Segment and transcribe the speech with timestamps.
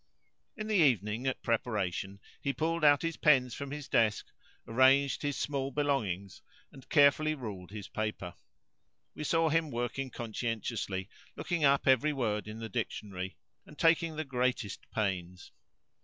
[0.57, 4.25] In the evening, at preparation, he pulled out his pens from his desk,
[4.67, 8.33] arranged his small belongings, and carefully ruled his paper.
[9.13, 14.25] We saw him working conscientiously, looking up every word in the dictionary, and taking the
[14.25, 15.51] greatest pains.